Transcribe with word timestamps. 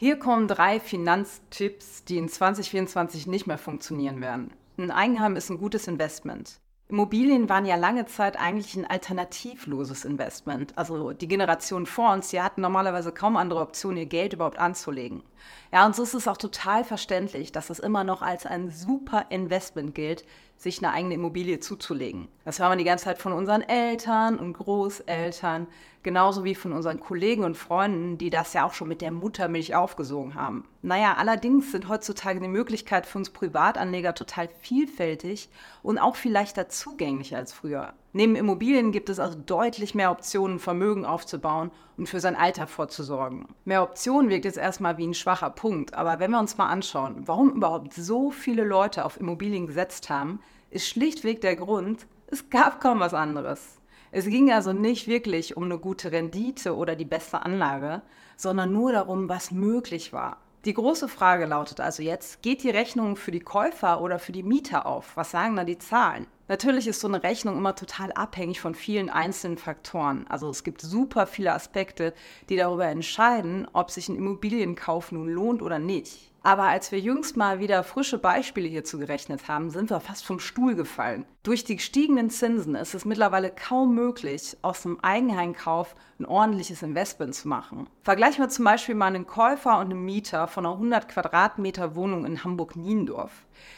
Hier 0.00 0.18
kommen 0.18 0.48
drei 0.48 0.80
Finanztipps, 0.80 2.04
die 2.04 2.16
in 2.16 2.30
2024 2.30 3.26
nicht 3.26 3.46
mehr 3.46 3.58
funktionieren 3.58 4.22
werden. 4.22 4.50
Ein 4.78 4.90
Eigenheim 4.90 5.36
ist 5.36 5.50
ein 5.50 5.58
gutes 5.58 5.88
Investment. 5.88 6.58
Immobilien 6.90 7.48
waren 7.48 7.66
ja 7.66 7.76
lange 7.76 8.06
Zeit 8.06 8.38
eigentlich 8.38 8.74
ein 8.74 8.84
alternativloses 8.84 10.04
Investment. 10.04 10.76
Also 10.76 11.12
die 11.12 11.28
Generation 11.28 11.86
vor 11.86 12.12
uns, 12.12 12.30
die 12.30 12.42
hatten 12.42 12.60
normalerweise 12.60 13.12
kaum 13.12 13.36
andere 13.36 13.60
Optionen, 13.60 13.98
ihr 13.98 14.06
Geld 14.06 14.32
überhaupt 14.32 14.58
anzulegen. 14.58 15.22
Ja, 15.72 15.86
und 15.86 15.94
so 15.94 16.02
ist 16.02 16.14
es 16.14 16.26
auch 16.26 16.36
total 16.36 16.82
verständlich, 16.82 17.52
dass 17.52 17.70
es 17.70 17.78
immer 17.78 18.02
noch 18.02 18.22
als 18.22 18.44
ein 18.44 18.70
super 18.70 19.26
Investment 19.30 19.94
gilt, 19.94 20.24
sich 20.56 20.78
eine 20.78 20.92
eigene 20.92 21.14
Immobilie 21.14 21.60
zuzulegen. 21.60 22.28
Das 22.44 22.58
hören 22.58 22.72
wir 22.72 22.76
die 22.76 22.84
ganze 22.84 23.04
Zeit 23.04 23.18
von 23.18 23.32
unseren 23.32 23.62
Eltern 23.62 24.36
und 24.36 24.54
Großeltern, 24.54 25.68
genauso 26.02 26.42
wie 26.42 26.56
von 26.56 26.72
unseren 26.72 26.98
Kollegen 26.98 27.44
und 27.44 27.56
Freunden, 27.56 28.18
die 28.18 28.30
das 28.30 28.52
ja 28.52 28.66
auch 28.66 28.74
schon 28.74 28.88
mit 28.88 29.00
der 29.00 29.12
Muttermilch 29.12 29.76
aufgesogen 29.76 30.34
haben. 30.34 30.66
Naja, 30.82 31.16
allerdings 31.18 31.72
sind 31.72 31.88
heutzutage 31.88 32.40
die 32.40 32.48
Möglichkeiten 32.48 33.06
für 33.06 33.18
uns 33.18 33.28
Privatanleger 33.28 34.14
total 34.14 34.48
vielfältig 34.60 35.50
und 35.82 35.98
auch 35.98 36.16
viel 36.16 36.32
leichter 36.32 36.70
zugänglich 36.70 37.36
als 37.36 37.52
früher. 37.52 37.92
Neben 38.14 38.34
Immobilien 38.34 38.90
gibt 38.90 39.10
es 39.10 39.20
also 39.20 39.38
deutlich 39.38 39.94
mehr 39.94 40.10
Optionen, 40.10 40.58
Vermögen 40.58 41.04
aufzubauen 41.04 41.70
und 41.98 42.08
für 42.08 42.18
sein 42.18 42.34
Alter 42.34 42.66
vorzusorgen. 42.66 43.46
Mehr 43.66 43.82
Optionen 43.82 44.30
wirkt 44.30 44.46
jetzt 44.46 44.56
erstmal 44.56 44.96
wie 44.96 45.06
ein 45.06 45.14
schwacher 45.14 45.50
Punkt, 45.50 45.92
aber 45.92 46.18
wenn 46.18 46.30
wir 46.30 46.40
uns 46.40 46.56
mal 46.56 46.68
anschauen, 46.68 47.28
warum 47.28 47.50
überhaupt 47.50 47.92
so 47.92 48.30
viele 48.30 48.64
Leute 48.64 49.04
auf 49.04 49.20
Immobilien 49.20 49.66
gesetzt 49.66 50.08
haben, 50.08 50.40
ist 50.70 50.88
schlichtweg 50.88 51.42
der 51.42 51.56
Grund, 51.56 52.06
es 52.26 52.48
gab 52.48 52.80
kaum 52.80 53.00
was 53.00 53.12
anderes. 53.12 53.80
Es 54.12 54.24
ging 54.24 54.50
also 54.50 54.72
nicht 54.72 55.08
wirklich 55.08 55.58
um 55.58 55.64
eine 55.64 55.78
gute 55.78 56.10
Rendite 56.10 56.74
oder 56.74 56.96
die 56.96 57.04
beste 57.04 57.42
Anlage, 57.42 58.00
sondern 58.36 58.72
nur 58.72 58.92
darum, 58.92 59.28
was 59.28 59.50
möglich 59.50 60.12
war. 60.12 60.38
Die 60.66 60.74
große 60.74 61.08
Frage 61.08 61.46
lautet 61.46 61.80
also 61.80 62.02
jetzt, 62.02 62.42
geht 62.42 62.62
die 62.62 62.68
Rechnung 62.68 63.16
für 63.16 63.30
die 63.30 63.40
Käufer 63.40 64.02
oder 64.02 64.18
für 64.18 64.32
die 64.32 64.42
Mieter 64.42 64.84
auf? 64.84 65.16
Was 65.16 65.30
sagen 65.30 65.56
da 65.56 65.64
die 65.64 65.78
Zahlen? 65.78 66.26
Natürlich 66.50 66.88
ist 66.88 66.98
so 66.98 67.06
eine 67.06 67.22
Rechnung 67.22 67.56
immer 67.56 67.76
total 67.76 68.10
abhängig 68.10 68.60
von 68.60 68.74
vielen 68.74 69.08
einzelnen 69.08 69.56
Faktoren. 69.56 70.26
Also 70.28 70.50
es 70.50 70.64
gibt 70.64 70.80
super 70.80 71.28
viele 71.28 71.52
Aspekte, 71.52 72.12
die 72.48 72.56
darüber 72.56 72.86
entscheiden, 72.86 73.68
ob 73.72 73.92
sich 73.92 74.08
ein 74.08 74.16
Immobilienkauf 74.16 75.12
nun 75.12 75.28
lohnt 75.28 75.62
oder 75.62 75.78
nicht. 75.78 76.30
Aber 76.42 76.64
als 76.64 76.90
wir 76.90 76.98
jüngst 76.98 77.36
mal 77.36 77.60
wieder 77.60 77.84
frische 77.84 78.16
Beispiele 78.16 78.66
hierzu 78.66 78.98
gerechnet 78.98 79.46
haben, 79.46 79.68
sind 79.68 79.90
wir 79.90 80.00
fast 80.00 80.24
vom 80.24 80.40
Stuhl 80.40 80.74
gefallen. 80.74 81.26
Durch 81.42 81.64
die 81.64 81.76
gestiegenen 81.76 82.30
Zinsen 82.30 82.74
ist 82.74 82.94
es 82.94 83.04
mittlerweile 83.04 83.50
kaum 83.50 83.94
möglich, 83.94 84.56
aus 84.62 84.86
einem 84.86 84.98
Eigenheimkauf 85.00 85.94
ein 86.18 86.24
ordentliches 86.24 86.82
Investment 86.82 87.34
zu 87.34 87.46
machen. 87.46 87.88
Vergleichen 88.02 88.42
wir 88.42 88.48
zum 88.48 88.64
Beispiel 88.64 88.94
mal 88.94 89.06
einen 89.06 89.26
Käufer 89.26 89.78
und 89.78 89.90
einen 89.90 90.04
Mieter 90.04 90.48
von 90.48 90.64
einer 90.64 90.74
100 90.74 91.08
Quadratmeter 91.08 91.94
Wohnung 91.94 92.24
in 92.24 92.42
Hamburg-Niendorf. 92.42 93.32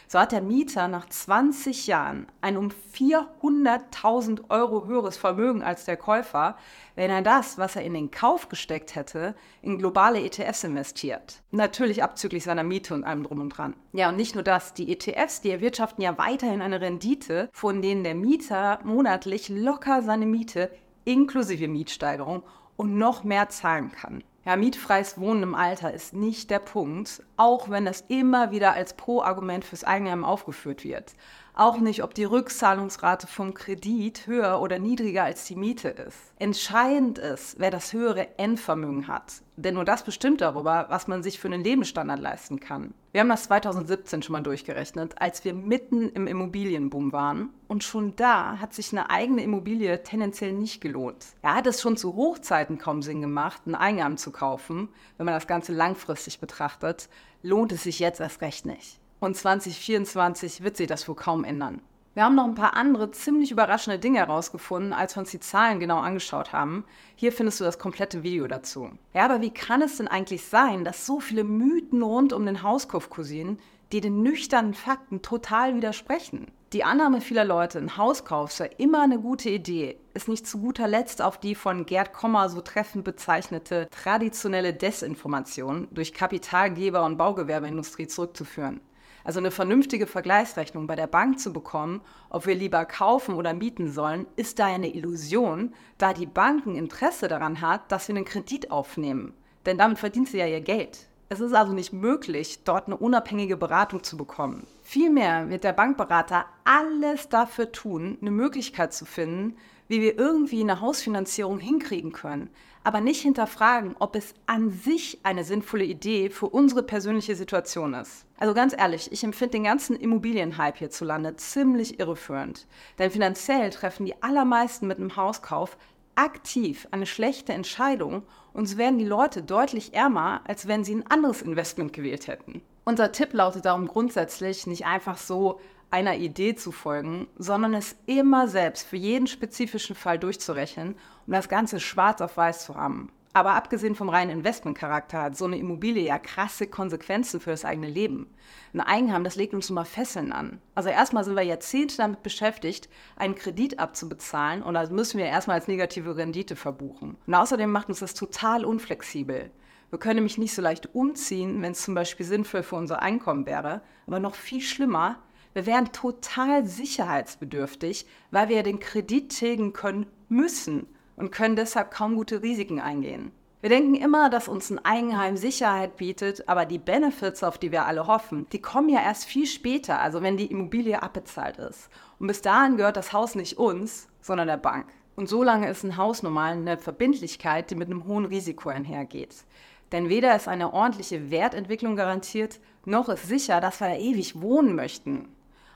So 0.06 0.20
hat 0.20 0.30
der 0.30 0.42
Mieter 0.42 0.86
nach 0.86 1.08
20 1.08 1.88
Jahren 1.88 2.26
ein 2.42 2.56
um 2.62 2.70
400.000 2.94 4.48
Euro 4.48 4.86
höheres 4.86 5.16
Vermögen 5.16 5.62
als 5.62 5.84
der 5.84 5.96
Käufer, 5.96 6.56
wenn 6.94 7.10
er 7.10 7.22
das, 7.22 7.58
was 7.58 7.74
er 7.74 7.82
in 7.82 7.94
den 7.94 8.10
Kauf 8.10 8.48
gesteckt 8.48 8.94
hätte, 8.94 9.34
in 9.62 9.78
globale 9.78 10.20
ETFs 10.20 10.62
investiert. 10.62 11.42
Natürlich 11.50 12.02
abzüglich 12.02 12.44
seiner 12.44 12.62
Miete 12.62 12.94
und 12.94 13.04
allem 13.04 13.24
drum 13.24 13.40
und 13.40 13.48
dran. 13.50 13.74
Ja, 13.92 14.10
und 14.10 14.16
nicht 14.16 14.34
nur 14.34 14.44
das, 14.44 14.74
die 14.74 14.92
ETFs, 14.92 15.40
die 15.40 15.50
erwirtschaften 15.50 16.04
ja 16.04 16.16
weiterhin 16.18 16.62
eine 16.62 16.80
Rendite, 16.80 17.48
von 17.52 17.82
denen 17.82 18.04
der 18.04 18.14
Mieter 18.14 18.78
monatlich 18.84 19.48
locker 19.48 20.02
seine 20.02 20.26
Miete 20.26 20.70
inklusive 21.04 21.66
Mietsteigerung 21.66 22.44
und 22.76 22.96
noch 22.96 23.24
mehr 23.24 23.48
zahlen 23.48 23.90
kann. 23.90 24.22
Ja, 24.44 24.56
mietfreies 24.56 25.18
Wohnen 25.18 25.44
im 25.44 25.54
Alter 25.54 25.92
ist 25.92 26.14
nicht 26.14 26.50
der 26.50 26.58
Punkt, 26.58 27.22
auch 27.36 27.70
wenn 27.70 27.84
das 27.84 28.00
immer 28.08 28.50
wieder 28.50 28.72
als 28.72 28.94
Pro-Argument 28.94 29.64
fürs 29.64 29.84
Eigenheim 29.84 30.24
aufgeführt 30.24 30.82
wird. 30.82 31.12
Auch 31.54 31.78
nicht, 31.78 32.02
ob 32.02 32.14
die 32.14 32.24
Rückzahlungsrate 32.24 33.26
vom 33.26 33.52
Kredit 33.52 34.26
höher 34.26 34.58
oder 34.62 34.78
niedriger 34.78 35.24
als 35.24 35.44
die 35.44 35.54
Miete 35.54 35.88
ist. 35.88 36.16
Entscheidend 36.38 37.18
ist, 37.18 37.56
wer 37.58 37.70
das 37.70 37.92
höhere 37.92 38.38
Endvermögen 38.38 39.06
hat. 39.06 39.42
Denn 39.56 39.74
nur 39.74 39.84
das 39.84 40.02
bestimmt 40.02 40.40
darüber, 40.40 40.86
was 40.88 41.08
man 41.08 41.22
sich 41.22 41.38
für 41.38 41.48
einen 41.48 41.62
Lebensstandard 41.62 42.20
leisten 42.20 42.58
kann. 42.58 42.94
Wir 43.12 43.20
haben 43.20 43.28
das 43.28 43.44
2017 43.44 44.22
schon 44.22 44.32
mal 44.32 44.42
durchgerechnet, 44.42 45.20
als 45.20 45.44
wir 45.44 45.52
mitten 45.52 46.08
im 46.08 46.26
Immobilienboom 46.26 47.12
waren. 47.12 47.50
Und 47.68 47.84
schon 47.84 48.16
da 48.16 48.58
hat 48.58 48.72
sich 48.72 48.90
eine 48.92 49.10
eigene 49.10 49.42
Immobilie 49.42 50.02
tendenziell 50.02 50.54
nicht 50.54 50.80
gelohnt. 50.80 51.26
Ja, 51.44 51.54
hat 51.54 51.66
es 51.66 51.82
schon 51.82 51.98
zu 51.98 52.16
Hochzeiten 52.16 52.78
kaum 52.78 53.02
Sinn 53.02 53.20
gemacht, 53.20 53.66
ein 53.66 53.74
Eingaben 53.74 54.16
zu 54.16 54.32
kaufen. 54.32 54.88
Wenn 55.18 55.26
man 55.26 55.34
das 55.34 55.46
Ganze 55.46 55.74
langfristig 55.74 56.40
betrachtet, 56.40 57.10
lohnt 57.42 57.72
es 57.72 57.82
sich 57.82 57.98
jetzt 57.98 58.20
erst 58.20 58.40
recht 58.40 58.64
nicht. 58.64 59.01
Und 59.22 59.36
2024 59.36 60.64
wird 60.64 60.76
sich 60.76 60.88
das 60.88 61.06
wohl 61.06 61.14
kaum 61.14 61.44
ändern. 61.44 61.80
Wir 62.14 62.24
haben 62.24 62.34
noch 62.34 62.44
ein 62.44 62.56
paar 62.56 62.74
andere 62.74 63.12
ziemlich 63.12 63.52
überraschende 63.52 64.00
Dinge 64.00 64.18
herausgefunden, 64.18 64.92
als 64.92 65.14
wir 65.14 65.20
uns 65.20 65.30
die 65.30 65.38
Zahlen 65.38 65.78
genau 65.78 66.00
angeschaut 66.00 66.52
haben. 66.52 66.84
Hier 67.14 67.30
findest 67.30 67.60
du 67.60 67.64
das 67.64 67.78
komplette 67.78 68.24
Video 68.24 68.48
dazu. 68.48 68.90
Ja, 69.14 69.26
aber 69.26 69.40
wie 69.40 69.54
kann 69.54 69.80
es 69.80 69.98
denn 69.98 70.08
eigentlich 70.08 70.44
sein, 70.44 70.84
dass 70.84 71.06
so 71.06 71.20
viele 71.20 71.44
Mythen 71.44 72.02
rund 72.02 72.32
um 72.32 72.44
den 72.44 72.64
Hauskauf 72.64 73.10
kursieren, 73.10 73.60
die 73.92 74.00
den 74.00 74.24
nüchternen 74.24 74.74
Fakten 74.74 75.22
total 75.22 75.76
widersprechen? 75.76 76.50
Die 76.72 76.82
Annahme 76.82 77.20
vieler 77.20 77.44
Leute, 77.44 77.78
ein 77.78 77.96
Hauskauf 77.96 78.50
sei 78.50 78.70
immer 78.76 79.02
eine 79.02 79.20
gute 79.20 79.50
Idee, 79.50 80.00
ist 80.14 80.26
nicht 80.26 80.48
zu 80.48 80.58
guter 80.58 80.88
Letzt 80.88 81.22
auf 81.22 81.38
die 81.38 81.54
von 81.54 81.86
Gerd 81.86 82.12
Kommer 82.12 82.48
so 82.48 82.60
treffend 82.60 83.04
bezeichnete 83.04 83.86
traditionelle 83.92 84.74
Desinformation 84.74 85.86
durch 85.92 86.12
Kapitalgeber 86.12 87.04
und 87.04 87.18
Baugewerbeindustrie 87.18 88.08
zurückzuführen. 88.08 88.80
Also 89.24 89.38
eine 89.38 89.50
vernünftige 89.50 90.06
Vergleichsrechnung 90.06 90.86
bei 90.86 90.96
der 90.96 91.06
Bank 91.06 91.38
zu 91.38 91.52
bekommen, 91.52 92.00
ob 92.30 92.46
wir 92.46 92.54
lieber 92.54 92.84
kaufen 92.84 93.34
oder 93.34 93.54
mieten 93.54 93.90
sollen, 93.90 94.26
ist 94.36 94.58
da 94.58 94.66
eine 94.66 94.94
Illusion, 94.94 95.74
da 95.98 96.12
die 96.12 96.26
Banken 96.26 96.74
Interesse 96.74 97.28
daran 97.28 97.60
hat, 97.60 97.92
dass 97.92 98.08
wir 98.08 98.16
einen 98.16 98.24
Kredit 98.24 98.70
aufnehmen. 98.70 99.34
Denn 99.66 99.78
damit 99.78 99.98
verdient 99.98 100.28
sie 100.28 100.38
ja 100.38 100.46
ihr 100.46 100.60
Geld. 100.60 101.08
Es 101.28 101.40
ist 101.40 101.54
also 101.54 101.72
nicht 101.72 101.94
möglich, 101.94 102.62
dort 102.64 102.88
eine 102.88 102.96
unabhängige 102.98 103.56
Beratung 103.56 104.02
zu 104.02 104.18
bekommen. 104.18 104.66
Vielmehr 104.82 105.48
wird 105.48 105.64
der 105.64 105.72
Bankberater 105.72 106.44
alles 106.64 107.30
dafür 107.30 107.72
tun, 107.72 108.18
eine 108.20 108.30
Möglichkeit 108.30 108.92
zu 108.92 109.06
finden, 109.06 109.56
wie 109.88 110.02
wir 110.02 110.18
irgendwie 110.18 110.60
eine 110.60 110.80
Hausfinanzierung 110.80 111.58
hinkriegen 111.58 112.12
können, 112.12 112.50
aber 112.84 113.00
nicht 113.00 113.22
hinterfragen, 113.22 113.96
ob 113.98 114.16
es 114.16 114.34
an 114.46 114.70
sich 114.70 115.20
eine 115.22 115.44
sinnvolle 115.44 115.84
Idee 115.84 116.30
für 116.30 116.48
unsere 116.48 116.82
persönliche 116.82 117.36
Situation 117.36 117.94
ist. 117.94 118.26
Also 118.38 118.54
ganz 118.54 118.74
ehrlich, 118.76 119.10
ich 119.12 119.24
empfinde 119.24 119.52
den 119.52 119.64
ganzen 119.64 119.96
Immobilienhype 119.96 120.78
hierzulande 120.78 121.36
ziemlich 121.36 122.00
irreführend. 122.00 122.66
Denn 122.98 123.10
finanziell 123.10 123.70
treffen 123.70 124.06
die 124.06 124.22
allermeisten 124.22 124.86
mit 124.86 124.98
einem 124.98 125.16
Hauskauf 125.16 125.76
aktiv 126.14 126.86
eine 126.90 127.06
schlechte 127.06 127.52
Entscheidung 127.52 128.22
und 128.52 128.66
so 128.66 128.78
werden 128.78 128.98
die 128.98 129.04
Leute 129.04 129.42
deutlich 129.42 129.94
ärmer, 129.94 130.42
als 130.44 130.68
wenn 130.68 130.84
sie 130.84 130.94
ein 130.94 131.06
anderes 131.06 131.42
Investment 131.42 131.92
gewählt 131.92 132.26
hätten. 132.26 132.62
Unser 132.84 133.12
Tipp 133.12 133.32
lautet 133.32 133.64
darum 133.64 133.86
grundsätzlich 133.86 134.66
nicht 134.66 134.86
einfach 134.86 135.16
so 135.16 135.60
einer 135.92 136.16
Idee 136.16 136.56
zu 136.56 136.72
folgen, 136.72 137.28
sondern 137.36 137.74
es 137.74 137.96
immer 138.06 138.48
selbst 138.48 138.88
für 138.88 138.96
jeden 138.96 139.28
spezifischen 139.28 139.94
Fall 139.94 140.18
durchzurechnen, 140.18 140.96
um 141.26 141.32
das 141.32 141.48
Ganze 141.48 141.78
schwarz 141.78 142.20
auf 142.20 142.36
weiß 142.36 142.64
zu 142.64 142.74
haben. 142.74 143.12
Aber 143.34 143.54
abgesehen 143.54 143.94
vom 143.94 144.08
reinen 144.08 144.30
Investmentcharakter 144.30 145.22
hat 145.22 145.36
so 145.36 145.46
eine 145.46 145.56
Immobilie 145.56 146.04
ja 146.04 146.18
krasse 146.18 146.66
Konsequenzen 146.66 147.40
für 147.40 147.50
das 147.50 147.64
eigene 147.64 147.88
Leben. 147.88 148.28
Ein 148.74 148.80
Eigenheim, 148.80 149.24
das 149.24 149.36
legt 149.36 149.54
uns 149.54 149.70
nun 149.70 149.76
mal 149.76 149.84
Fesseln 149.84 150.32
an. 150.32 150.60
Also 150.74 150.90
erstmal 150.90 151.24
sind 151.24 151.36
wir 151.36 151.42
Jahrzehnte 151.42 151.96
damit 151.96 152.22
beschäftigt, 152.22 152.90
einen 153.16 153.34
Kredit 153.34 153.78
abzubezahlen 153.78 154.62
und 154.62 154.74
das 154.74 154.90
müssen 154.90 155.18
wir 155.18 155.26
erstmal 155.26 155.56
als 155.56 155.68
negative 155.68 156.16
Rendite 156.16 156.56
verbuchen. 156.56 157.16
Und 157.26 157.34
außerdem 157.34 157.70
macht 157.70 157.88
uns 157.88 158.00
das 158.00 158.14
total 158.14 158.64
unflexibel. 158.64 159.50
Wir 159.92 159.98
können 159.98 160.16
nämlich 160.16 160.38
nicht 160.38 160.54
so 160.54 160.62
leicht 160.62 160.94
umziehen, 160.94 161.60
wenn 161.60 161.72
es 161.72 161.82
zum 161.82 161.94
Beispiel 161.94 162.24
sinnvoll 162.24 162.62
für 162.62 162.76
unser 162.76 163.02
Einkommen 163.02 163.44
wäre. 163.44 163.82
Aber 164.06 164.20
noch 164.20 164.34
viel 164.34 164.62
schlimmer, 164.62 165.18
wir 165.52 165.66
wären 165.66 165.92
total 165.92 166.64
sicherheitsbedürftig, 166.64 168.06
weil 168.30 168.48
wir 168.48 168.56
ja 168.56 168.62
den 168.62 168.80
Kredit 168.80 169.28
tilgen 169.36 169.74
können 169.74 170.06
müssen 170.30 170.86
und 171.16 171.30
können 171.30 171.56
deshalb 171.56 171.90
kaum 171.90 172.14
gute 172.16 172.42
Risiken 172.42 172.80
eingehen. 172.80 173.32
Wir 173.60 173.68
denken 173.68 173.94
immer, 173.94 174.30
dass 174.30 174.48
uns 174.48 174.70
ein 174.70 174.82
Eigenheim 174.82 175.36
Sicherheit 175.36 175.98
bietet, 175.98 176.48
aber 176.48 176.64
die 176.64 176.78
Benefits, 176.78 177.44
auf 177.44 177.58
die 177.58 177.70
wir 177.70 177.84
alle 177.84 178.06
hoffen, 178.06 178.46
die 178.50 178.62
kommen 178.62 178.88
ja 178.88 179.02
erst 179.02 179.26
viel 179.26 179.46
später, 179.46 180.00
also 180.00 180.22
wenn 180.22 180.38
die 180.38 180.50
Immobilie 180.50 181.02
abbezahlt 181.02 181.58
ist. 181.58 181.90
Und 182.18 182.28
bis 182.28 182.40
dahin 182.40 182.78
gehört 182.78 182.96
das 182.96 183.12
Haus 183.12 183.34
nicht 183.34 183.58
uns, 183.58 184.08
sondern 184.22 184.48
der 184.48 184.56
Bank. 184.56 184.86
Und 185.16 185.28
solange 185.28 185.68
ist 185.68 185.84
ein 185.84 185.98
Haus 185.98 186.22
normal 186.22 186.52
eine 186.52 186.78
Verbindlichkeit, 186.78 187.70
die 187.70 187.74
mit 187.74 187.90
einem 187.90 188.06
hohen 188.06 188.24
Risiko 188.24 188.70
einhergeht. 188.70 189.44
Denn 189.92 190.08
weder 190.08 190.34
ist 190.34 190.48
eine 190.48 190.72
ordentliche 190.72 191.30
Wertentwicklung 191.30 191.96
garantiert, 191.96 192.58
noch 192.84 193.08
ist 193.08 193.28
sicher, 193.28 193.60
dass 193.60 193.80
wir 193.80 193.88
da 193.88 193.96
ewig 193.96 194.40
wohnen 194.40 194.74
möchten. 194.74 195.28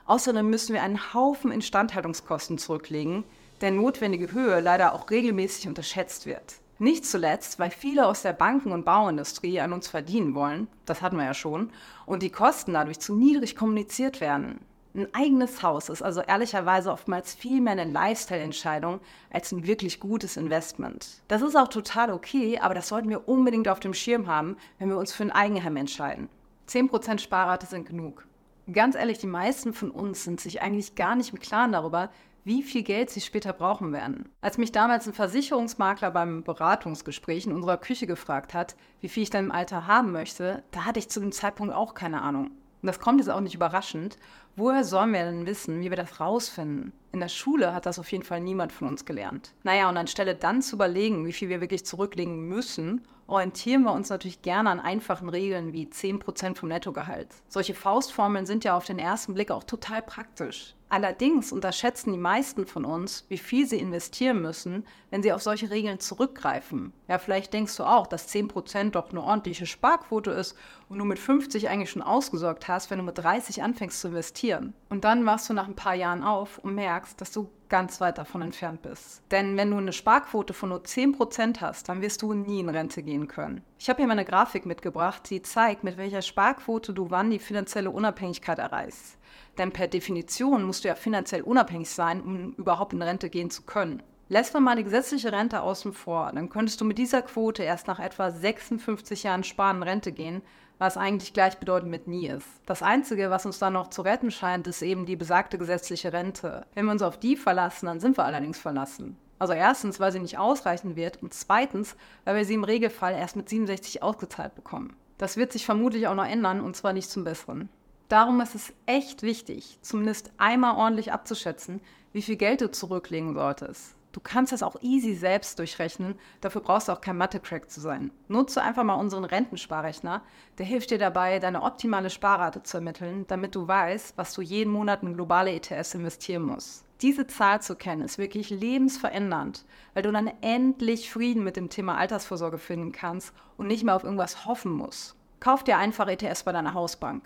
Außerdem 0.05 0.49
müssen 0.49 0.73
wir 0.73 0.83
einen 0.83 1.13
Haufen 1.13 1.51
Instandhaltungskosten 1.51 2.57
zurücklegen, 2.57 3.23
der 3.61 3.71
notwendige 3.71 4.31
Höhe 4.31 4.59
leider 4.59 4.93
auch 4.93 5.09
regelmäßig 5.09 5.67
unterschätzt 5.67 6.25
wird. 6.25 6.55
Nicht 6.79 7.05
zuletzt, 7.05 7.59
weil 7.59 7.71
viele 7.71 8.05
aus 8.05 8.21
der 8.21 8.33
Banken- 8.33 8.71
und 8.71 8.85
Bauindustrie 8.85 9.59
an 9.59 9.73
uns 9.73 9.87
verdienen 9.87 10.35
wollen, 10.35 10.67
das 10.85 11.01
hatten 11.01 11.17
wir 11.17 11.25
ja 11.25 11.33
schon, 11.33 11.71
und 12.05 12.21
die 12.21 12.29
Kosten 12.29 12.73
dadurch 12.73 12.99
zu 12.99 13.15
niedrig 13.15 13.55
kommuniziert 13.55 14.21
werden. 14.21 14.59
Ein 14.93 15.13
eigenes 15.13 15.61
Haus 15.61 15.89
ist 15.89 16.01
also 16.01 16.21
ehrlicherweise 16.21 16.91
oftmals 16.91 17.35
viel 17.35 17.61
mehr 17.61 17.73
eine 17.73 17.85
Lifestyle-Entscheidung 17.85 18.99
als 19.31 19.51
ein 19.51 19.67
wirklich 19.67 19.99
gutes 19.99 20.37
Investment. 20.37 21.21
Das 21.27 21.41
ist 21.41 21.55
auch 21.55 21.67
total 21.67 22.11
okay, 22.11 22.59
aber 22.59 22.73
das 22.73 22.87
sollten 22.87 23.09
wir 23.09 23.27
unbedingt 23.27 23.67
auf 23.67 23.79
dem 23.79 23.93
Schirm 23.93 24.27
haben, 24.27 24.57
wenn 24.79 24.89
wir 24.89 24.97
uns 24.97 25.13
für 25.13 25.23
ein 25.23 25.31
Eigenheim 25.31 25.77
entscheiden. 25.77 26.29
10% 26.67 27.19
Sparrate 27.19 27.65
sind 27.65 27.87
genug. 27.87 28.25
Ganz 28.71 28.95
ehrlich, 28.95 29.19
die 29.19 29.27
meisten 29.27 29.73
von 29.73 29.91
uns 29.91 30.23
sind 30.23 30.41
sich 30.41 30.61
eigentlich 30.61 30.95
gar 30.95 31.15
nicht 31.15 31.31
im 31.31 31.39
Klaren 31.39 31.71
darüber, 31.71 32.09
wie 32.43 32.63
viel 32.63 32.83
Geld 32.83 33.09
sie 33.09 33.21
später 33.21 33.53
brauchen 33.53 33.91
werden. 33.91 34.29
Als 34.41 34.57
mich 34.57 34.71
damals 34.71 35.05
ein 35.05 35.13
Versicherungsmakler 35.13 36.11
beim 36.11 36.43
Beratungsgespräch 36.43 37.45
in 37.45 37.51
unserer 37.51 37.77
Küche 37.77 38.07
gefragt 38.07 38.53
hat, 38.53 38.75
wie 39.01 39.09
viel 39.09 39.23
ich 39.23 39.29
dann 39.29 39.45
im 39.45 39.51
Alter 39.51 39.85
haben 39.85 40.11
möchte, 40.11 40.63
da 40.71 40.85
hatte 40.85 40.99
ich 40.99 41.09
zu 41.09 41.19
dem 41.19 41.33
Zeitpunkt 41.33 41.73
auch 41.73 41.93
keine 41.93 42.21
Ahnung. 42.21 42.51
Und 42.81 42.87
das 42.87 42.99
kommt 42.99 43.19
jetzt 43.19 43.29
auch 43.29 43.39
nicht 43.39 43.55
überraschend. 43.55 44.17
Woher 44.55 44.83
sollen 44.83 45.13
wir 45.13 45.25
denn 45.25 45.45
wissen, 45.45 45.81
wie 45.81 45.89
wir 45.89 45.97
das 45.97 46.19
rausfinden? 46.19 46.93
In 47.11 47.19
der 47.19 47.27
Schule 47.27 47.73
hat 47.73 47.85
das 47.85 47.99
auf 47.99 48.11
jeden 48.11 48.23
Fall 48.23 48.41
niemand 48.41 48.71
von 48.71 48.87
uns 48.87 49.05
gelernt. 49.05 49.53
Naja, 49.63 49.89
und 49.89 49.97
anstelle 49.97 50.35
dann 50.35 50.61
zu 50.61 50.75
überlegen, 50.75 51.25
wie 51.25 51.33
viel 51.33 51.49
wir 51.49 51.61
wirklich 51.61 51.85
zurücklegen 51.85 52.47
müssen, 52.47 53.01
orientieren 53.27 53.83
wir 53.83 53.91
uns 53.91 54.09
natürlich 54.09 54.41
gerne 54.41 54.69
an 54.69 54.79
einfachen 54.79 55.29
Regeln 55.29 55.73
wie 55.73 55.85
10% 55.85 56.55
vom 56.55 56.69
Nettogehalt. 56.69 57.27
Solche 57.49 57.73
Faustformeln 57.73 58.45
sind 58.45 58.63
ja 58.63 58.75
auf 58.75 58.85
den 58.85 58.99
ersten 58.99 59.33
Blick 59.33 59.51
auch 59.51 59.63
total 59.63 60.01
praktisch. 60.01 60.73
Allerdings 60.89 61.51
unterschätzen 61.51 62.13
die 62.13 62.17
meisten 62.17 62.65
von 62.65 62.85
uns, 62.85 63.25
wie 63.27 63.37
viel 63.37 63.67
sie 63.67 63.77
investieren 63.77 64.41
müssen, 64.41 64.85
wenn 65.09 65.21
sie 65.21 65.33
auf 65.33 65.41
solche 65.41 65.69
Regeln 65.69 65.99
zurückgreifen. 65.99 66.93
Ja, 67.09 67.17
vielleicht 67.17 67.51
denkst 67.51 67.75
du 67.75 67.83
auch, 67.83 68.07
dass 68.07 68.33
10% 68.33 68.91
doch 68.91 69.09
eine 69.09 69.21
ordentliche 69.21 69.65
Sparquote 69.65 70.31
ist 70.31 70.55
und 70.87 70.97
du 70.97 71.03
mit 71.03 71.19
50 71.19 71.67
eigentlich 71.67 71.89
schon 71.89 72.01
ausgesorgt 72.01 72.69
hast, 72.69 72.89
wenn 72.89 72.99
du 72.99 73.03
mit 73.03 73.17
30 73.17 73.63
anfängst 73.63 73.99
zu 73.99 74.07
investieren. 74.07 74.73
Und 74.89 75.03
dann 75.03 75.25
wachst 75.25 75.49
du 75.49 75.53
nach 75.53 75.67
ein 75.67 75.75
paar 75.75 75.95
Jahren 75.95 76.23
auf 76.23 76.57
und 76.59 76.75
merkst, 76.75 77.19
dass 77.19 77.33
du 77.33 77.49
ganz 77.69 78.01
weit 78.01 78.17
davon 78.17 78.41
entfernt 78.41 78.81
bist. 78.81 79.21
Denn 79.31 79.57
wenn 79.57 79.71
du 79.71 79.77
eine 79.77 79.93
Sparquote 79.93 80.53
von 80.53 80.69
nur 80.69 80.81
10% 80.81 81.61
hast, 81.61 81.89
dann 81.89 82.01
wirst 82.01 82.21
du 82.21 82.33
nie 82.33 82.59
in 82.59 82.69
Rente 82.69 83.03
gehen 83.03 83.27
können. 83.27 83.63
Ich 83.79 83.89
habe 83.89 83.97
hier 83.97 84.07
mal 84.07 84.13
eine 84.13 84.25
Grafik 84.25 84.65
mitgebracht, 84.65 85.29
die 85.29 85.41
zeigt, 85.41 85.83
mit 85.83 85.97
welcher 85.97 86.21
Sparquote 86.21 86.93
du 86.93 87.09
wann 87.09 87.29
die 87.29 87.39
finanzielle 87.39 87.91
Unabhängigkeit 87.91 88.59
erreichst. 88.59 89.17
Denn 89.57 89.71
per 89.71 89.87
Definition 89.87 90.63
musst 90.63 90.83
du 90.83 90.87
ja 90.87 90.95
finanziell 90.95 91.41
unabhängig 91.41 91.89
sein, 91.89 92.21
um 92.21 92.53
überhaupt 92.53 92.93
in 92.93 93.01
Rente 93.01 93.29
gehen 93.29 93.49
zu 93.49 93.63
können. 93.63 94.03
Lässt 94.29 94.53
man 94.53 94.63
mal 94.63 94.75
die 94.75 94.83
gesetzliche 94.83 95.31
Rente 95.31 95.61
außen 95.61 95.93
vor, 95.93 96.31
dann 96.33 96.49
könntest 96.49 96.81
du 96.81 96.85
mit 96.85 96.97
dieser 96.97 97.21
Quote 97.21 97.63
erst 97.63 97.87
nach 97.87 97.99
etwa 97.99 98.29
56 98.29 99.23
Jahren 99.23 99.45
Sparen 99.45 99.83
Rente 99.83 100.11
gehen, 100.11 100.41
was 100.79 100.97
eigentlich 100.97 101.31
gleichbedeutend 101.31 101.89
mit 101.89 102.07
nie 102.07 102.27
ist. 102.27 102.47
Das 102.65 102.83
Einzige, 102.83 103.29
was 103.29 103.45
uns 103.45 103.57
dann 103.57 103.73
noch 103.73 103.89
zu 103.89 104.01
retten 104.01 104.29
scheint, 104.29 104.67
ist 104.67 104.81
eben 104.81 105.05
die 105.05 105.15
besagte 105.15 105.57
gesetzliche 105.57 106.11
Rente. 106.11 106.65
Wenn 106.73 106.85
wir 106.85 106.91
uns 106.91 107.03
auf 107.03 107.17
die 107.17 107.37
verlassen, 107.37 107.85
dann 107.85 108.01
sind 108.01 108.17
wir 108.17 108.25
allerdings 108.25 108.59
verlassen. 108.59 109.17
Also 109.39 109.53
erstens, 109.53 109.99
weil 110.01 110.11
sie 110.11 110.19
nicht 110.19 110.37
ausreichen 110.37 110.97
wird 110.97 111.23
und 111.23 111.33
zweitens, 111.33 111.95
weil 112.25 112.35
wir 112.35 112.45
sie 112.45 112.55
im 112.55 112.65
Regelfall 112.65 113.13
erst 113.13 113.37
mit 113.37 113.47
67 113.47 114.03
ausgezahlt 114.03 114.55
bekommen. 114.55 114.97
Das 115.17 115.37
wird 115.37 115.53
sich 115.53 115.65
vermutlich 115.65 116.07
auch 116.07 116.15
noch 116.15 116.27
ändern 116.27 116.59
und 116.59 116.75
zwar 116.75 116.91
nicht 116.91 117.09
zum 117.09 117.23
Besseren. 117.23 117.69
Darum 118.09 118.41
ist 118.41 118.55
es 118.55 118.73
echt 118.85 119.23
wichtig, 119.23 119.79
zumindest 119.81 120.31
einmal 120.37 120.75
ordentlich 120.75 121.13
abzuschätzen, 121.13 121.81
wie 122.13 122.21
viel 122.21 122.35
Geld 122.35 122.61
du 122.61 122.71
zurücklegen 122.71 123.33
solltest. 123.33 123.96
Du 124.17 124.23
kannst 124.23 124.51
das 124.51 124.63
auch 124.63 124.81
easy 124.81 125.13
selbst 125.13 125.59
durchrechnen. 125.59 126.15
Dafür 126.41 126.61
brauchst 126.61 126.87
du 126.87 126.91
auch 126.91 127.01
kein 127.01 127.17
Mathe-Crack 127.17 127.69
zu 127.69 127.79
sein. 127.79 128.09
Nutze 128.27 128.63
einfach 128.63 128.83
mal 128.83 128.95
unseren 128.95 129.25
Rentensparrechner. 129.25 130.23
Der 130.57 130.65
hilft 130.65 130.89
dir 130.89 130.97
dabei, 130.97 131.37
deine 131.37 131.61
optimale 131.61 132.09
Sparrate 132.09 132.63
zu 132.63 132.77
ermitteln, 132.77 133.25
damit 133.27 133.53
du 133.53 133.67
weißt, 133.67 134.17
was 134.17 134.33
du 134.33 134.41
jeden 134.41 134.73
Monat 134.73 135.03
in 135.03 135.13
globale 135.13 135.51
ETS 135.51 135.93
investieren 135.93 136.41
musst. 136.41 136.83
Diese 137.03 137.27
Zahl 137.27 137.61
zu 137.61 137.75
kennen, 137.75 138.01
ist 138.01 138.17
wirklich 138.17 138.49
lebensverändernd, 138.49 139.65
weil 139.93 140.01
du 140.01 140.11
dann 140.11 140.31
endlich 140.41 141.11
Frieden 141.11 141.43
mit 141.43 141.55
dem 141.55 141.69
Thema 141.69 141.99
Altersvorsorge 141.99 142.57
finden 142.57 142.91
kannst 142.91 143.35
und 143.55 143.67
nicht 143.67 143.83
mehr 143.83 143.95
auf 143.95 144.03
irgendwas 144.03 144.47
hoffen 144.47 144.71
musst. 144.71 145.15
Kauf 145.39 145.63
dir 145.63 145.77
einfach 145.77 146.07
ETS 146.07 146.41
bei 146.41 146.53
deiner 146.53 146.73
Hausbank. 146.73 147.21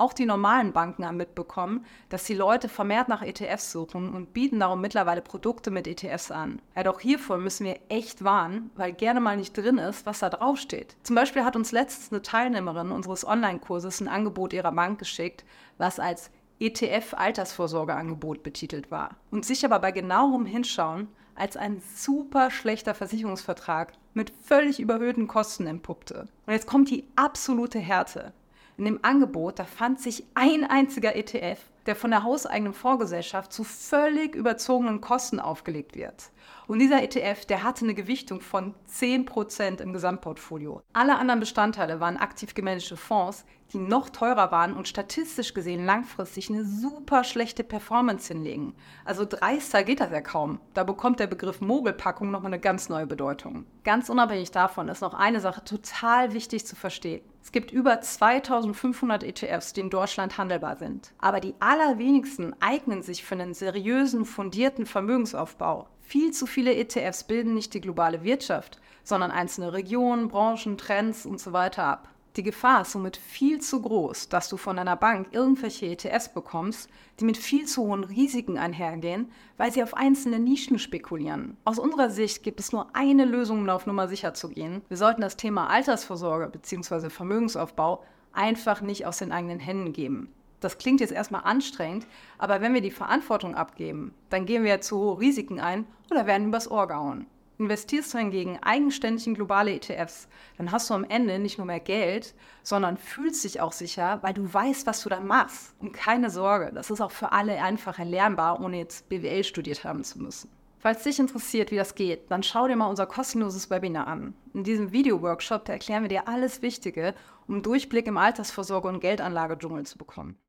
Auch 0.00 0.14
die 0.14 0.24
normalen 0.24 0.72
Banken 0.72 1.04
haben 1.04 1.18
mitbekommen, 1.18 1.84
dass 2.08 2.24
die 2.24 2.32
Leute 2.32 2.70
vermehrt 2.70 3.08
nach 3.08 3.20
ETFs 3.20 3.70
suchen 3.70 4.14
und 4.14 4.32
bieten 4.32 4.58
darum 4.58 4.80
mittlerweile 4.80 5.20
Produkte 5.20 5.70
mit 5.70 5.86
ETFs 5.86 6.30
an. 6.30 6.62
Ja, 6.74 6.84
doch 6.84 7.00
hiervor 7.00 7.36
müssen 7.36 7.66
wir 7.66 7.78
echt 7.90 8.24
warnen, 8.24 8.70
weil 8.76 8.94
gerne 8.94 9.20
mal 9.20 9.36
nicht 9.36 9.54
drin 9.54 9.76
ist, 9.76 10.06
was 10.06 10.20
da 10.20 10.30
draufsteht. 10.30 10.96
Zum 11.02 11.16
Beispiel 11.16 11.44
hat 11.44 11.54
uns 11.54 11.70
letztens 11.70 12.12
eine 12.12 12.22
Teilnehmerin 12.22 12.92
unseres 12.92 13.26
Online-Kurses 13.26 14.00
ein 14.00 14.08
Angebot 14.08 14.54
ihrer 14.54 14.72
Bank 14.72 14.98
geschickt, 14.98 15.44
was 15.76 16.00
als 16.00 16.30
ETF-Altersvorsorgeangebot 16.60 18.42
betitelt 18.42 18.90
war 18.90 19.16
und 19.30 19.44
sich 19.44 19.66
aber 19.66 19.80
bei 19.80 19.90
genauerem 19.92 20.46
Hinschauen 20.46 21.08
als 21.34 21.58
ein 21.58 21.82
super 21.94 22.50
schlechter 22.50 22.94
Versicherungsvertrag 22.94 23.92
mit 24.14 24.32
völlig 24.42 24.80
überhöhten 24.80 25.28
Kosten 25.28 25.66
entpuppte. 25.66 26.26
Und 26.46 26.54
jetzt 26.54 26.66
kommt 26.66 26.88
die 26.88 27.04
absolute 27.16 27.78
Härte. 27.78 28.32
In 28.80 28.86
dem 28.86 29.00
Angebot, 29.02 29.58
da 29.58 29.64
fand 29.64 30.00
sich 30.00 30.24
ein 30.32 30.64
einziger 30.64 31.14
ETF, 31.14 31.60
der 31.84 31.94
von 31.94 32.12
der 32.12 32.22
hauseigenen 32.22 32.72
Vorgesellschaft 32.72 33.52
zu 33.52 33.62
völlig 33.62 34.34
überzogenen 34.34 35.02
Kosten 35.02 35.38
aufgelegt 35.38 35.96
wird. 35.96 36.30
Und 36.70 36.78
dieser 36.78 37.02
ETF, 37.02 37.46
der 37.46 37.64
hatte 37.64 37.84
eine 37.84 37.94
Gewichtung 37.94 38.40
von 38.40 38.76
10% 38.88 39.80
im 39.82 39.92
Gesamtportfolio. 39.92 40.82
Alle 40.92 41.18
anderen 41.18 41.40
Bestandteile 41.40 41.98
waren 41.98 42.16
aktiv 42.16 42.54
gemanagte 42.54 42.96
Fonds, 42.96 43.44
die 43.72 43.78
noch 43.78 44.08
teurer 44.08 44.52
waren 44.52 44.74
und 44.74 44.86
statistisch 44.86 45.52
gesehen 45.52 45.84
langfristig 45.84 46.48
eine 46.48 46.64
super 46.64 47.24
schlechte 47.24 47.64
Performance 47.64 48.32
hinlegen. 48.32 48.74
Also 49.04 49.24
dreister 49.28 49.82
geht 49.82 49.98
das 49.98 50.12
ja 50.12 50.20
kaum. 50.20 50.60
Da 50.72 50.84
bekommt 50.84 51.18
der 51.18 51.26
Begriff 51.26 51.60
Mogelpackung 51.60 52.30
nochmal 52.30 52.52
eine 52.52 52.60
ganz 52.60 52.88
neue 52.88 53.08
Bedeutung. 53.08 53.66
Ganz 53.82 54.08
unabhängig 54.08 54.52
davon 54.52 54.86
ist 54.86 55.00
noch 55.00 55.14
eine 55.14 55.40
Sache 55.40 55.64
total 55.64 56.34
wichtig 56.34 56.66
zu 56.66 56.76
verstehen. 56.76 57.22
Es 57.42 57.50
gibt 57.50 57.72
über 57.72 58.00
2500 58.00 59.24
ETFs, 59.24 59.72
die 59.72 59.80
in 59.80 59.90
Deutschland 59.90 60.38
handelbar 60.38 60.76
sind. 60.76 61.12
Aber 61.18 61.40
die 61.40 61.54
allerwenigsten 61.58 62.54
eignen 62.60 63.02
sich 63.02 63.24
für 63.24 63.34
einen 63.34 63.54
seriösen, 63.54 64.24
fundierten 64.24 64.86
Vermögensaufbau. 64.86 65.88
Viel 66.10 66.32
zu 66.32 66.46
viele 66.46 66.74
ETFs 66.74 67.22
bilden 67.22 67.54
nicht 67.54 67.72
die 67.72 67.80
globale 67.80 68.24
Wirtschaft, 68.24 68.80
sondern 69.04 69.30
einzelne 69.30 69.72
Regionen, 69.72 70.26
Branchen, 70.26 70.76
Trends 70.76 71.24
und 71.24 71.38
so 71.38 71.52
weiter 71.52 71.84
ab. 71.84 72.08
Die 72.34 72.42
Gefahr 72.42 72.82
ist 72.82 72.90
somit 72.90 73.16
viel 73.16 73.60
zu 73.60 73.80
groß, 73.80 74.28
dass 74.28 74.48
du 74.48 74.56
von 74.56 74.76
einer 74.80 74.96
Bank 74.96 75.28
irgendwelche 75.30 75.86
ETFs 75.86 76.28
bekommst, 76.34 76.90
die 77.20 77.24
mit 77.24 77.36
viel 77.36 77.64
zu 77.66 77.82
hohen 77.82 78.02
Risiken 78.02 78.58
einhergehen, 78.58 79.30
weil 79.56 79.70
sie 79.70 79.84
auf 79.84 79.94
einzelne 79.94 80.40
Nischen 80.40 80.80
spekulieren. 80.80 81.56
Aus 81.64 81.78
unserer 81.78 82.10
Sicht 82.10 82.42
gibt 82.42 82.58
es 82.58 82.72
nur 82.72 82.88
eine 82.92 83.24
Lösung, 83.24 83.60
um 83.60 83.68
auf 83.68 83.86
Nummer 83.86 84.08
sicher 84.08 84.34
zu 84.34 84.48
gehen. 84.48 84.82
Wir 84.88 84.96
sollten 84.96 85.20
das 85.20 85.36
Thema 85.36 85.70
Altersvorsorge 85.70 86.48
bzw. 86.48 87.08
Vermögensaufbau 87.08 88.02
einfach 88.32 88.80
nicht 88.80 89.06
aus 89.06 89.18
den 89.18 89.30
eigenen 89.30 89.60
Händen 89.60 89.92
geben. 89.92 90.32
Das 90.60 90.78
klingt 90.78 91.00
jetzt 91.00 91.12
erstmal 91.12 91.44
anstrengend, 91.44 92.06
aber 92.38 92.60
wenn 92.60 92.74
wir 92.74 92.82
die 92.82 92.90
Verantwortung 92.90 93.54
abgeben, 93.54 94.14
dann 94.28 94.46
gehen 94.46 94.62
wir 94.62 94.80
zu 94.80 94.98
hohe 94.98 95.20
Risiken 95.20 95.58
ein 95.58 95.86
oder 96.10 96.26
werden 96.26 96.48
übers 96.48 96.70
Ohr 96.70 96.86
gehauen. 96.86 97.26
Investierst 97.60 98.14
du 98.14 98.18
hingegen 98.18 98.58
eigenständig 98.62 99.26
in 99.26 99.34
globale 99.34 99.74
ETFs, 99.74 100.28
dann 100.56 100.72
hast 100.72 100.88
du 100.88 100.94
am 100.94 101.04
Ende 101.04 101.38
nicht 101.38 101.58
nur 101.58 101.66
mehr 101.66 101.80
Geld, 101.80 102.34
sondern 102.62 102.96
fühlst 102.96 103.44
dich 103.44 103.60
auch 103.60 103.72
sicher, 103.72 104.18
weil 104.22 104.32
du 104.32 104.52
weißt, 104.52 104.86
was 104.86 105.02
du 105.02 105.10
da 105.10 105.20
machst. 105.20 105.74
Und 105.78 105.92
keine 105.92 106.30
Sorge, 106.30 106.70
das 106.74 106.90
ist 106.90 107.02
auch 107.02 107.10
für 107.10 107.32
alle 107.32 107.62
einfach 107.62 107.98
erlernbar, 107.98 108.62
ohne 108.62 108.78
jetzt 108.78 109.10
BWL 109.10 109.44
studiert 109.44 109.84
haben 109.84 110.04
zu 110.04 110.22
müssen. 110.22 110.50
Falls 110.78 111.02
dich 111.02 111.18
interessiert, 111.18 111.70
wie 111.70 111.76
das 111.76 111.94
geht, 111.94 112.30
dann 112.30 112.42
schau 112.42 112.66
dir 112.66 112.76
mal 112.76 112.88
unser 112.88 113.04
kostenloses 113.04 113.68
Webinar 113.68 114.06
an. 114.06 114.32
In 114.54 114.64
diesem 114.64 114.92
Video-Workshop 114.92 115.68
erklären 115.68 116.04
wir 116.04 116.08
dir 116.08 116.28
alles 116.28 116.62
Wichtige, 116.62 117.14
um 117.46 117.60
Durchblick 117.60 118.06
im 118.06 118.16
Altersvorsorge- 118.16 118.88
und 118.88 119.00
Geldanlagedschungel 119.00 119.84
zu 119.84 119.98
bekommen. 119.98 120.40